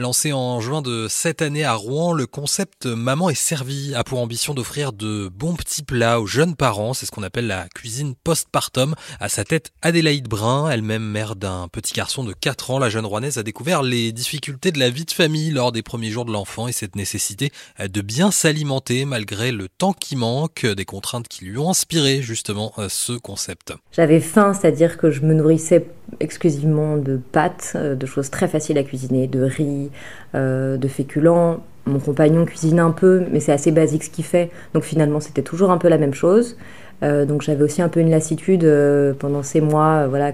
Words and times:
Lancé 0.00 0.32
en 0.32 0.60
juin 0.60 0.80
de 0.80 1.08
cette 1.08 1.42
année 1.42 1.64
à 1.64 1.74
Rouen, 1.74 2.12
le 2.12 2.26
concept 2.26 2.86
Maman 2.86 3.30
est 3.30 3.34
servie 3.34 3.96
a 3.96 4.04
pour 4.04 4.20
ambition 4.20 4.54
d'offrir 4.54 4.92
de 4.92 5.28
bons 5.28 5.56
petits 5.56 5.82
plats 5.82 6.20
aux 6.20 6.26
jeunes 6.26 6.54
parents. 6.54 6.94
C'est 6.94 7.04
ce 7.04 7.10
qu'on 7.10 7.24
appelle 7.24 7.48
la 7.48 7.66
cuisine 7.74 8.14
postpartum. 8.22 8.94
À 9.18 9.28
sa 9.28 9.42
tête, 9.42 9.72
Adélaïde 9.82 10.28
Brun, 10.28 10.70
elle-même 10.70 11.02
mère 11.02 11.34
d'un 11.34 11.66
petit 11.66 11.94
garçon 11.94 12.22
de 12.22 12.32
4 12.32 12.70
ans, 12.70 12.78
la 12.78 12.90
jeune 12.90 13.06
rouennaise 13.06 13.38
a 13.38 13.42
découvert 13.42 13.82
les 13.82 14.12
difficultés 14.12 14.70
de 14.70 14.78
la 14.78 14.88
vie 14.88 15.04
de 15.04 15.10
famille 15.10 15.50
lors 15.50 15.72
des 15.72 15.82
premiers 15.82 16.10
jours 16.10 16.24
de 16.24 16.32
l'enfant 16.32 16.68
et 16.68 16.72
cette 16.72 16.94
nécessité 16.94 17.50
de 17.84 18.00
bien 18.00 18.30
s'alimenter 18.30 19.04
malgré 19.04 19.50
le 19.50 19.68
temps 19.68 19.94
qui 19.94 20.14
manque, 20.14 20.64
des 20.64 20.84
contraintes 20.84 21.26
qui 21.26 21.44
lui 21.44 21.58
ont 21.58 21.70
inspiré 21.70 22.22
justement 22.22 22.72
ce 22.88 23.14
concept. 23.14 23.72
J'avais 23.90 24.20
faim, 24.20 24.54
c'est-à-dire 24.54 24.96
que 24.96 25.10
je 25.10 25.22
me 25.22 25.34
nourrissais 25.34 25.84
exclusivement 26.20 26.96
de 26.96 27.16
pâtes, 27.16 27.76
de 27.76 28.06
choses 28.06 28.30
très 28.30 28.48
faciles 28.48 28.78
à 28.78 28.82
cuisiner, 28.82 29.26
de 29.26 29.42
riz, 29.42 29.90
euh, 30.34 30.76
de 30.76 30.88
féculents. 30.88 31.60
Mon 31.86 32.00
compagnon 32.00 32.44
cuisine 32.44 32.80
un 32.80 32.90
peu, 32.90 33.22
mais 33.32 33.40
c'est 33.40 33.52
assez 33.52 33.72
basique 33.72 34.04
ce 34.04 34.10
qu'il 34.10 34.24
fait. 34.24 34.50
Donc 34.74 34.82
finalement, 34.82 35.20
c'était 35.20 35.42
toujours 35.42 35.70
un 35.70 35.78
peu 35.78 35.88
la 35.88 35.98
même 35.98 36.14
chose. 36.14 36.56
Euh, 37.02 37.24
donc 37.24 37.42
j'avais 37.42 37.62
aussi 37.62 37.80
un 37.80 37.88
peu 37.88 38.00
une 38.00 38.10
lassitude 38.10 38.64
euh, 38.64 39.14
pendant 39.18 39.42
ces 39.42 39.60
mois, 39.60 40.06
voilà, 40.08 40.32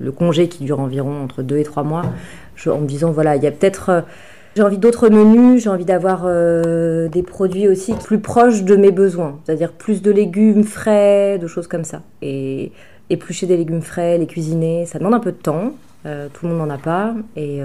le 0.00 0.12
congé 0.12 0.48
qui 0.48 0.64
dure 0.64 0.78
environ 0.78 1.22
entre 1.24 1.42
deux 1.42 1.56
et 1.56 1.64
trois 1.64 1.82
mois, 1.82 2.02
en 2.66 2.78
me 2.78 2.86
disant 2.86 3.10
voilà, 3.10 3.36
il 3.36 3.42
y 3.42 3.46
a 3.46 3.50
peut-être 3.50 4.04
j'ai 4.54 4.62
envie 4.62 4.78
d'autres 4.78 5.08
menus, 5.08 5.62
j'ai 5.62 5.70
envie 5.70 5.84
d'avoir 5.84 6.24
des 6.24 7.22
produits 7.22 7.66
aussi 7.68 7.94
plus 7.94 8.18
proches 8.18 8.62
de 8.62 8.76
mes 8.76 8.90
besoins, 8.90 9.38
c'est-à-dire 9.44 9.72
plus 9.72 10.02
de 10.02 10.10
légumes 10.10 10.64
frais, 10.64 11.38
de 11.38 11.46
choses 11.46 11.66
comme 11.66 11.84
ça. 11.84 12.02
Et 12.20 12.72
éplucher 13.10 13.46
des 13.46 13.56
légumes 13.56 13.82
frais, 13.82 14.16
les 14.18 14.26
cuisiner, 14.26 14.86
ça 14.86 14.98
demande 14.98 15.14
un 15.14 15.20
peu 15.20 15.32
de 15.32 15.36
temps. 15.36 15.72
tout 16.04 16.46
le 16.46 16.48
monde 16.48 16.58
n'en 16.58 16.70
a 16.70 16.78
pas. 16.78 17.14
Et 17.36 17.60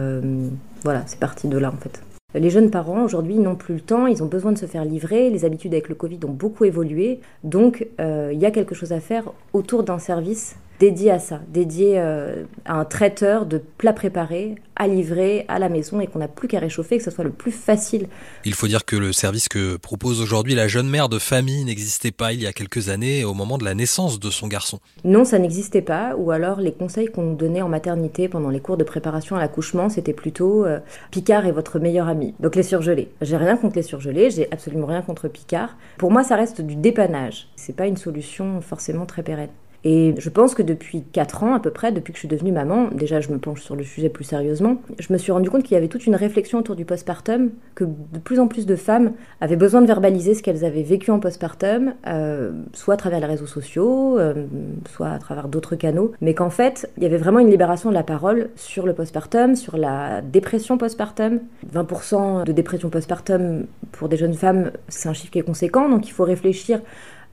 voilà, 0.84 1.04
c'est 1.06 1.20
parti 1.20 1.48
de 1.48 1.58
là 1.58 1.72
en 1.72 1.78
fait. 1.78 2.02
Les 2.38 2.50
jeunes 2.50 2.70
parents 2.70 3.04
aujourd'hui 3.04 3.36
n'ont 3.36 3.56
plus 3.56 3.76
le 3.76 3.80
temps, 3.80 4.08
ils 4.08 4.22
ont 4.22 4.26
besoin 4.26 4.52
de 4.52 4.58
se 4.58 4.66
faire 4.66 4.84
livrer, 4.84 5.30
les 5.30 5.46
habitudes 5.46 5.74
avec 5.74 5.88
le 5.88 5.96
Covid 5.96 6.20
ont 6.26 6.34
beaucoup 6.34 6.66
évolué, 6.66 7.22
donc 7.46 7.88
euh, 8.02 8.32
il 8.34 8.40
y 8.40 8.46
a 8.46 8.52
quelque 8.52 8.76
chose 8.76 8.92
à 8.92 9.00
faire 9.00 9.32
autour 9.54 9.84
d'un 9.84 10.00
service 10.00 10.58
dédié 10.80 11.12
à 11.12 11.20
ça, 11.20 11.42
dédié 11.48 12.00
euh, 12.00 12.44
à 12.66 12.80
un 12.80 12.86
traiteur 12.86 13.46
de 13.46 13.62
plats 13.78 13.94
préparés 13.94 14.56
à 14.76 14.88
livrer 14.88 15.46
à 15.48 15.60
la 15.60 15.70
maison 15.70 16.02
et 16.02 16.08
qu'on 16.08 16.20
n'a 16.20 16.28
plus 16.28 16.48
qu'à 16.48 16.60
réchauffer, 16.60 16.98
que 16.98 17.04
ce 17.04 17.12
soit 17.12 17.24
le 17.24 17.32
plus 17.32 17.52
facile. 17.52 18.08
Il 18.44 18.54
faut 18.54 18.68
dire 18.68 18.84
que 18.84 18.96
le 18.96 19.14
service 19.14 19.48
que 19.48 19.78
propose 19.78 20.22
aujourd'hui 20.22 20.54
la 20.54 20.68
jeune 20.68 20.90
mère 20.90 21.08
de 21.08 21.18
famille 21.18 21.64
n'existait 21.64 22.12
pas 22.12 22.34
il 22.34 22.42
y 22.42 22.48
a 22.48 22.54
quelques 22.54 22.90
années 22.90 23.24
au 23.24 23.34
moment 23.34 23.58
de 23.58 23.64
la 23.64 23.74
naissance 23.74 24.20
de 24.20 24.30
son 24.30 24.48
garçon. 24.48 24.80
Non, 25.04 25.24
ça 25.24 25.40
n'existait 25.40 25.82
pas, 25.82 26.16
ou 26.18 26.32
alors 26.32 26.60
les 26.60 26.74
conseils 26.74 27.08
qu'on 27.08 27.24
nous 27.24 27.36
donnait 27.36 27.62
en 27.62 27.70
maternité 27.70 28.28
pendant 28.28 28.50
les 28.50 28.60
cours 28.60 28.78
de 28.78 28.84
préparation 28.84 29.36
à 29.36 29.40
l'accouchement, 29.40 29.90
c'était 29.90 30.14
plutôt 30.14 30.66
euh, 30.66 30.80
Picard 31.12 31.46
est 31.46 31.52
votre 31.52 31.80
meilleur 31.80 32.08
ami. 32.08 32.34
Donc 32.40 32.56
les 32.56 32.64
surgelés. 32.64 33.10
J'ai 33.22 33.38
rien 33.38 33.56
contre 33.56 33.78
les 33.78 33.84
surgelés, 33.84 34.30
j'ai 34.30 34.52
absolument 34.52 34.88
rien 34.88 35.02
contre 35.02 35.28
Picard. 35.28 35.78
Pour 35.98 36.12
moi, 36.12 36.24
ça 36.24 36.36
reste 36.36 36.62
du 36.62 36.76
dépannage. 36.76 37.48
C'est 37.56 37.76
pas 37.76 37.88
une 37.88 37.98
solution 37.98 38.60
forcément 38.62 39.06
très 39.06 39.24
pérenne. 39.24 39.50
Et 39.88 40.16
je 40.18 40.30
pense 40.32 40.56
que 40.56 40.64
depuis 40.64 41.04
4 41.14 41.44
ans 41.44 41.54
à 41.54 41.60
peu 41.60 41.70
près, 41.70 41.92
depuis 41.92 42.12
que 42.12 42.18
je 42.18 42.22
suis 42.22 42.28
devenue 42.28 42.52
maman, 42.52 42.90
déjà 42.92 43.22
je 43.22 43.32
me 43.32 43.38
penche 43.38 43.62
sur 43.62 43.76
le 43.76 43.84
sujet 43.84 44.10
plus 44.10 44.24
sérieusement, 44.24 44.82
je 44.98 45.14
me 45.14 45.20
suis 45.20 45.32
rendu 45.32 45.52
compte 45.52 45.62
qu'il 45.62 45.76
y 45.76 45.78
avait 45.78 45.88
toute 45.88 46.08
une 46.08 46.16
réflexion 46.16 46.58
autour 46.58 46.76
du 46.76 46.86
postpartum, 46.86 47.52
que 47.76 47.84
de 47.84 48.20
plus 48.20 48.40
en 48.40 48.48
plus 48.48 48.66
de 48.66 48.76
femmes 48.76 49.12
avaient 49.42 49.56
besoin 49.56 49.82
de 49.82 49.86
verbaliser 49.86 50.34
ce 50.34 50.42
qu'elles 50.42 50.66
avaient 50.66 50.82
vécu 50.82 51.12
en 51.12 51.20
postpartum, 51.20 51.94
euh, 52.08 52.52
soit 52.74 52.96
à 52.96 52.98
travers 52.98 53.20
les 53.20 53.28
réseaux 53.28 53.46
sociaux, 53.46 54.18
euh, 54.18 54.48
soit 54.90 55.10
à 55.10 55.20
travers 55.20 55.48
d'autres 55.48 55.76
canaux, 55.76 56.14
mais 56.20 56.34
qu'en 56.34 56.50
fait 56.50 56.90
il 56.98 57.04
y 57.04 57.06
avait 57.06 57.18
vraiment 57.18 57.40
une 57.40 57.52
libération 57.52 57.90
de 57.90 57.94
la 57.94 58.04
parole 58.04 58.50
sur 58.56 58.88
le 58.88 58.94
postpartum, 58.94 59.56
sur 59.56 59.78
la 59.78 60.24
dépression 60.24 60.80
postpartum. 60.80 61.42
20% 61.72 62.44
de 62.44 62.52
dépression 62.52 62.90
postpartum 62.90 63.66
pour 63.92 64.10
des 64.10 64.18
jeunes 64.18 64.34
femmes, 64.34 64.72
c'est 64.88 65.10
un 65.10 65.14
chiffre 65.14 65.32
qui 65.32 65.38
est 65.38 65.44
conséquent, 65.44 65.90
donc 65.90 66.08
il 66.08 66.12
faut 66.12 66.24
réfléchir 66.24 66.82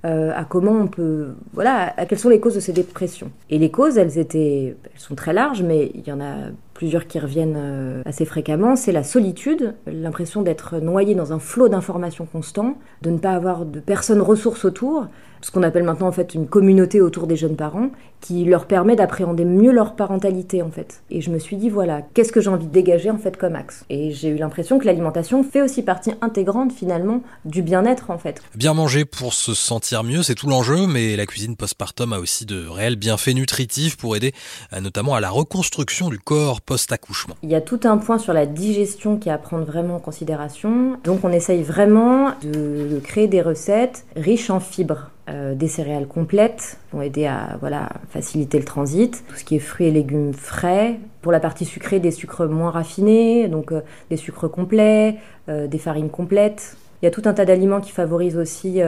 euh, 0.05 0.33
à 0.35 0.45
comment 0.45 0.73
on 0.73 0.89
peut, 0.89 1.35
voilà, 1.53 1.95
à 1.97 2.07
quelles 2.07 2.19
sont 2.19 2.29
les 2.29 2.41
causes 2.41 2.57
de 2.57 2.61
ces 2.61 2.73
dépressions. 2.73 3.31
Et 3.51 3.59
les 3.59 3.71
causes, 3.71 3.99
elles 3.99 4.19
étaient, 4.19 4.77
elles 4.85 5.01
sont 5.01 5.15
très 5.15 5.33
larges, 5.33 5.63
mais 5.63 5.93
il 5.95 6.07
y 6.07 6.13
en 6.13 6.21
a 6.21 6.35
plusieurs 6.75 7.07
qui 7.07 7.19
reviennent 7.19 7.57
euh, 7.57 8.03
assez 8.05 8.25
fréquemment. 8.25 8.77
C'est 8.77 8.93
la 8.93 9.05
solitude, 9.05 9.75
l'impression 9.87 10.43
d'être 10.43 10.79
noyé 10.79 11.15
dans 11.15 11.33
un 11.33 11.39
flot 11.39 11.69
d'informations 11.69 12.27
constant, 12.27 12.77
de 13.03 13.11
ne 13.11 13.19
pas 13.19 13.33
avoir 13.33 13.65
de 13.65 13.81
personnes 13.81 14.21
ressources 14.21 14.65
autour, 14.65 15.07
ce 15.43 15.51
qu'on 15.51 15.63
appelle 15.63 15.83
maintenant 15.83 16.07
en 16.07 16.13
fait 16.13 16.35
une 16.35 16.47
communauté 16.47 17.01
autour 17.01 17.27
des 17.27 17.37
jeunes 17.37 17.57
parents, 17.57 17.91
qui 18.21 18.45
leur 18.45 18.67
permet 18.67 18.95
d'appréhender 18.95 19.45
mieux 19.45 19.73
leur 19.73 19.97
parentalité 19.97 20.63
en 20.63 20.71
fait. 20.71 21.03
Et 21.11 21.21
je 21.21 21.31
me 21.31 21.39
suis 21.39 21.57
dit 21.57 21.69
voilà, 21.69 22.03
qu'est-ce 22.15 22.33
que 22.33 22.41
j'ai 22.41 22.49
envie 22.49 22.67
de 22.67 22.73
dégager 22.73 23.11
en 23.11 23.19
fait 23.19 23.37
comme 23.37 23.57
axe? 23.57 23.85
Et 23.91 24.13
j'ai 24.13 24.29
eu 24.29 24.37
l'impression 24.37 24.79
que 24.79 24.87
l'alimentation 24.87 25.43
fait 25.43 25.61
aussi 25.61 25.83
partie 25.83 26.13
intégrante 26.21 26.73
finalement 26.73 27.23
du 27.45 27.63
bien-être 27.63 28.11
en 28.11 28.19
fait. 28.19 28.41
Bien 28.55 28.75
manger 28.75 29.05
pour 29.05 29.35
se 29.35 29.55
sentir 29.55 30.05
mieux, 30.05 30.23
c'est 30.23 30.37
tout 30.37 30.47
l'enjeu, 30.47 30.87
mais 30.87 31.17
la 31.17 31.27
cuisine 31.27 31.57
postpartum 31.57 32.13
a 32.13 32.21
aussi 32.21 32.47
de 32.47 32.65
réels 32.67 32.97
bienfaits 32.97 33.35
nutritifs 33.35 33.97
pour 33.97 34.15
aider 34.15 34.33
euh, 34.73 34.81
notamment 34.81 35.17
à 35.17 35.21
la 35.21 35.31
reconstruction 35.31 36.09
du 36.09 36.21
corps 36.21 36.61
post-accouchement. 36.67 37.35
Il 37.43 37.51
y 37.51 37.55
a 37.55 37.61
tout 37.61 37.81
un 37.85 37.99
point 37.99 38.19
sur 38.19 38.33
la 38.33 38.47
digestion 38.47 39.17
qui 39.17 39.29
est 39.29 39.33
à 39.33 39.39
prendre 39.39 39.65
vraiment 39.65 39.97
en 39.97 40.01
considération. 40.01 40.99
Donc 41.05 41.25
on 41.25 41.31
essaye 41.31 41.63
vraiment 41.63 42.33
de 42.43 43.01
créer 43.03 43.29
des 43.29 43.43
recettes 43.43 44.05
riches 44.17 44.51
en 44.51 44.61
fibres. 44.61 45.11
Euh, 45.29 45.55
des 45.55 45.69
céréales 45.69 46.09
complètes 46.09 46.79
vont 46.93 47.01
aider 47.01 47.27
à 47.27 47.57
voilà, 47.61 47.91
faciliter 48.11 48.59
le 48.59 48.65
transit. 48.65 49.23
Tout 49.29 49.37
ce 49.37 49.45
qui 49.45 49.55
est 49.55 49.61
fruits 49.61 49.87
et 49.87 49.91
légumes 49.93 50.33
frais. 50.35 50.99
Pour 51.21 51.31
la 51.31 51.39
partie 51.39 51.65
sucrée, 51.65 52.01
des 52.01 52.11
sucres 52.11 52.47
moins 52.49 52.71
raffinés, 52.71 53.47
donc 53.47 53.71
euh, 53.71 53.83
des 54.11 54.17
sucres 54.17 54.51
complets, 54.51 55.19
euh, 55.49 55.69
des 55.69 55.79
farines 55.79 56.11
complètes. 56.11 56.77
Il 57.01 57.05
y 57.05 57.09
a 57.09 57.13
tout 57.13 57.23
un 57.25 57.35
tas 57.35 57.45
d'aliments 57.45 57.81
qui 57.81 57.91
favorisent 57.91 58.37
aussi 58.37 58.81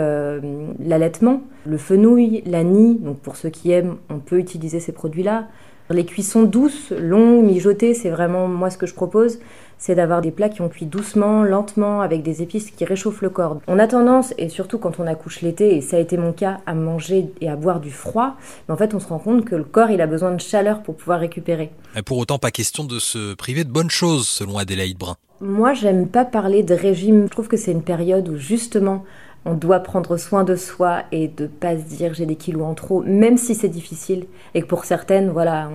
l'allaitement. 0.78 1.42
Le 1.66 1.76
fenouil, 1.76 2.44
l'anis, 2.46 3.00
donc 3.00 3.18
pour 3.18 3.34
ceux 3.34 3.48
qui 3.48 3.72
aiment, 3.72 3.96
on 4.08 4.20
peut 4.20 4.38
utiliser 4.38 4.78
ces 4.78 4.92
produits-là. 4.92 5.48
Les 5.90 6.04
cuissons 6.04 6.44
douces, 6.44 6.90
longues, 6.90 7.44
mijotées, 7.44 7.94
c'est 7.94 8.10
vraiment 8.10 8.48
moi 8.48 8.70
ce 8.70 8.78
que 8.78 8.86
je 8.86 8.94
propose 8.94 9.38
c'est 9.84 9.94
d'avoir 9.94 10.22
des 10.22 10.30
plats 10.30 10.48
qui 10.48 10.62
ont 10.62 10.70
cuit 10.70 10.86
doucement, 10.86 11.42
lentement, 11.42 12.00
avec 12.00 12.22
des 12.22 12.40
épices 12.40 12.70
qui 12.70 12.86
réchauffent 12.86 13.20
le 13.20 13.28
corps. 13.28 13.60
On 13.66 13.78
a 13.78 13.86
tendance, 13.86 14.32
et 14.38 14.48
surtout 14.48 14.78
quand 14.78 14.98
on 14.98 15.06
accouche 15.06 15.42
l'été, 15.42 15.76
et 15.76 15.82
ça 15.82 15.98
a 15.98 16.00
été 16.00 16.16
mon 16.16 16.32
cas, 16.32 16.60
à 16.64 16.74
manger 16.74 17.26
et 17.42 17.50
à 17.50 17.56
boire 17.56 17.80
du 17.80 17.90
froid, 17.90 18.36
mais 18.66 18.72
en 18.72 18.78
fait 18.78 18.94
on 18.94 19.00
se 19.00 19.08
rend 19.08 19.18
compte 19.18 19.44
que 19.44 19.54
le 19.54 19.64
corps 19.64 19.90
il 19.90 20.00
a 20.00 20.06
besoin 20.06 20.32
de 20.32 20.40
chaleur 20.40 20.82
pour 20.82 20.96
pouvoir 20.96 21.20
récupérer. 21.20 21.70
Et 21.96 22.00
pour 22.02 22.16
autant, 22.16 22.38
pas 22.38 22.50
question 22.50 22.84
de 22.84 22.98
se 22.98 23.34
priver 23.34 23.64
de 23.64 23.70
bonnes 23.70 23.90
choses, 23.90 24.26
selon 24.26 24.56
Adélaïde 24.56 24.96
Brun. 24.96 25.16
Moi, 25.40 25.74
j'aime 25.74 26.08
pas 26.08 26.24
parler 26.24 26.62
de 26.62 26.74
régime. 26.74 27.24
Je 27.24 27.30
trouve 27.30 27.48
que 27.48 27.58
c'est 27.58 27.72
une 27.72 27.82
période 27.82 28.28
où 28.28 28.36
justement 28.36 29.04
on 29.46 29.54
doit 29.54 29.80
prendre 29.80 30.16
soin 30.16 30.44
de 30.44 30.56
soi 30.56 31.02
et 31.12 31.28
de 31.28 31.46
pas 31.46 31.76
se 31.76 31.82
dire 31.82 32.14
j'ai 32.14 32.26
des 32.26 32.36
kilos 32.36 32.64
en 32.64 32.74
trop, 32.74 33.02
même 33.02 33.36
si 33.36 33.54
c'est 33.54 33.68
difficile. 33.68 34.26
Et 34.54 34.62
que 34.62 34.66
pour 34.66 34.84
certaines, 34.84 35.30
voilà, 35.30 35.68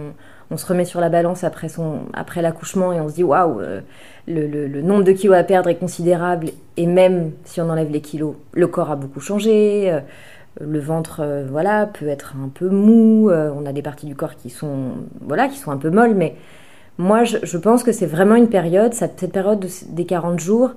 on, 0.50 0.58
se 0.58 0.66
remet 0.66 0.86
sur 0.86 1.00
la 1.00 1.10
balance 1.10 1.44
après, 1.44 1.68
après 2.14 2.42
l'accouchement 2.42 2.92
et 2.94 3.00
on 3.00 3.10
se 3.10 3.14
dit 3.14 3.24
waouh, 3.24 3.60
euh, 3.60 3.82
le, 4.28 4.82
nombre 4.82 5.04
de 5.04 5.12
kilos 5.12 5.38
à 5.38 5.44
perdre 5.44 5.70
est 5.70 5.76
considérable. 5.76 6.50
Et 6.78 6.88
même 6.88 7.32
si 7.44 7.62
on 7.62 7.70
enlève 7.70 7.92
les 7.92 8.02
kilos, 8.02 8.36
le 8.54 8.68
corps 8.68 8.90
a 8.90 8.96
beaucoup 8.96 9.20
changé. 9.20 9.92
Euh, 9.92 10.00
le 10.60 10.80
ventre, 10.80 11.22
euh, 11.22 11.46
voilà, 11.50 11.86
peut 11.86 12.08
être 12.08 12.36
un 12.44 12.50
peu 12.50 12.70
mou. 12.70 13.30
on 13.30 13.66
a 13.66 13.72
des 13.72 13.84
parties 13.84 14.08
du 14.08 14.16
corps 14.16 14.36
qui 14.36 14.50
sont, 14.50 14.94
voilà, 15.22 15.48
qui 15.48 15.58
sont 15.58 15.72
un 15.72 15.78
peu 15.78 15.92
molles. 15.92 16.16
Mais 16.16 16.36
moi, 16.98 17.24
je, 17.24 17.58
pense 17.58 17.84
que 17.84 17.92
c'est 17.92 18.08
vraiment 18.08 18.36
une 18.36 18.50
période, 18.50 18.94
cette 18.94 19.32
période 19.32 19.66
des 19.88 20.06
40 20.06 20.40
jours, 20.40 20.72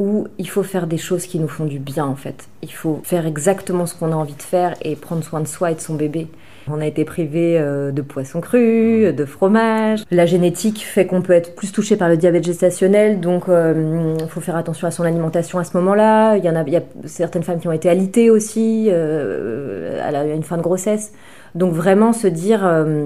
où 0.00 0.26
il 0.38 0.48
faut 0.48 0.62
faire 0.62 0.86
des 0.86 0.96
choses 0.96 1.26
qui 1.26 1.38
nous 1.38 1.46
font 1.46 1.66
du 1.66 1.78
bien 1.78 2.06
en 2.06 2.16
fait. 2.16 2.48
Il 2.62 2.72
faut 2.72 3.00
faire 3.04 3.26
exactement 3.26 3.84
ce 3.84 3.94
qu'on 3.94 4.12
a 4.12 4.16
envie 4.16 4.34
de 4.34 4.42
faire 4.42 4.74
et 4.80 4.96
prendre 4.96 5.22
soin 5.22 5.40
de 5.40 5.46
soi 5.46 5.70
et 5.70 5.74
de 5.74 5.80
son 5.80 5.94
bébé. 5.94 6.26
On 6.68 6.80
a 6.80 6.86
été 6.86 7.04
privé 7.04 7.58
euh, 7.58 7.90
de 7.92 8.00
poissons 8.00 8.40
crus, 8.40 9.14
de 9.14 9.24
fromage. 9.26 10.04
La 10.10 10.24
génétique 10.24 10.80
fait 10.80 11.06
qu'on 11.06 11.20
peut 11.20 11.34
être 11.34 11.54
plus 11.54 11.70
touché 11.70 11.96
par 11.96 12.08
le 12.08 12.16
diabète 12.16 12.44
gestationnel, 12.44 13.20
donc 13.20 13.44
il 13.48 13.52
euh, 13.52 14.26
faut 14.28 14.40
faire 14.40 14.56
attention 14.56 14.86
à 14.86 14.90
son 14.90 15.04
alimentation 15.04 15.58
à 15.58 15.64
ce 15.64 15.76
moment-là. 15.76 16.36
Il 16.36 16.44
y 16.44 16.48
en 16.48 16.56
a, 16.56 16.62
il 16.62 16.72
y 16.72 16.76
a 16.76 16.82
certaines 17.04 17.42
femmes 17.42 17.60
qui 17.60 17.68
ont 17.68 17.72
été 17.72 17.90
alitées 17.90 18.30
aussi 18.30 18.88
euh, 18.88 20.00
à, 20.02 20.24
une 20.24 20.44
fin 20.44 20.56
de 20.56 20.62
grossesse. 20.62 21.12
Donc 21.54 21.74
vraiment 21.74 22.14
se 22.14 22.26
dire, 22.26 22.60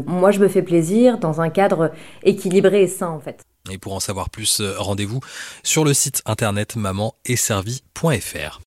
moi 0.07 0.31
je 0.31 0.39
me 0.39 0.49
fais 0.49 0.61
plaisir 0.63 1.17
dans 1.19 1.41
un 1.41 1.49
cadre 1.49 1.93
équilibré 2.25 2.83
et 2.83 2.87
sain 2.87 3.09
en 3.09 3.19
fait. 3.19 3.41
Et 3.71 3.79
pour 3.79 3.95
en 3.95 4.01
savoir 4.01 4.29
plus, 4.29 4.61
rendez-vous 4.61 5.21
sur 5.63 5.85
le 5.85 5.95
site 5.95 6.23
internet 6.27 6.77
maman 6.77 7.15